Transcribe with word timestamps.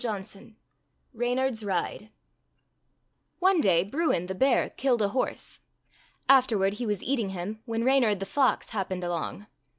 REYNARD'S 0.03 0.33
RIDE 0.33 0.55
REYNARD'S 1.13 1.63
RIDE 1.63 2.09
O 3.39 3.51
NE 3.51 3.61
day 3.61 3.83
Bruin, 3.83 4.25
the 4.25 4.33
bear, 4.33 4.71
killed 4.71 5.03
a 5.03 5.09
horse. 5.09 5.59
Afterward 6.27 6.73
he 6.73 6.87
was 6.87 7.03
eating 7.03 7.29
him 7.29 7.61
when 7.65 7.83
Reynard, 7.83 8.19
the 8.19 8.25
fox, 8.25 8.71
happened 8.71 9.03
along. 9.03 9.45